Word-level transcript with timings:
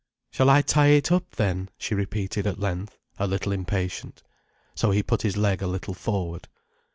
"Shall 0.31 0.49
I 0.49 0.63
tie 0.63 0.87
it 0.87 1.11
up, 1.11 1.35
then?" 1.35 1.69
she 1.77 1.93
repeated 1.93 2.47
at 2.47 2.59
length, 2.59 2.97
a 3.19 3.27
little 3.27 3.51
impatient. 3.51 4.23
So 4.73 4.89
he 4.89 5.03
put 5.03 5.21
his 5.21 5.37
leg 5.37 5.61
a 5.61 5.67
little 5.67 5.93
forward. 5.93 6.47